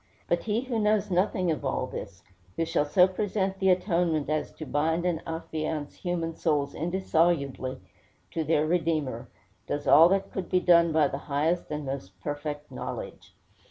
But 0.27 0.45
he 0.45 0.61
who 0.61 0.79
knows 0.79 1.11
nothing 1.11 1.51
of 1.51 1.63
all 1.63 1.85
this, 1.85 2.23
who 2.55 2.65
shall 2.65 2.85
so 2.85 3.07
present 3.07 3.59
the 3.59 3.69
atonement 3.69 4.31
as 4.31 4.51
to 4.53 4.65
bind 4.65 5.05
and 5.05 5.21
affiance 5.27 5.93
human 5.97 6.33
souls 6.35 6.73
indissolubly 6.73 7.79
to 8.31 8.43
their 8.43 8.65
Redeemer, 8.65 9.29
does 9.67 9.85
all 9.85 10.09
that 10.09 10.31
could 10.31 10.49
be 10.49 10.59
done 10.59 10.91
by 10.91 11.07
the 11.07 11.19
highest 11.29 11.69
and 11.69 11.85
most 11.85 12.19
perfect 12.19 12.71
knowledge. 12.71 13.35